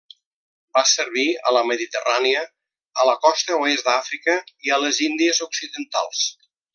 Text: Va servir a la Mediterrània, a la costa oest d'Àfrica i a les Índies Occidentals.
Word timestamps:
Va 0.77 0.81
servir 0.91 1.25
a 1.49 1.53
la 1.57 1.61
Mediterrània, 1.71 2.41
a 3.03 3.07
la 3.11 3.15
costa 3.27 3.59
oest 3.67 3.91
d'Àfrica 3.93 4.39
i 4.69 4.77
a 4.79 4.85
les 4.85 5.03
Índies 5.09 5.43
Occidentals. 5.51 6.25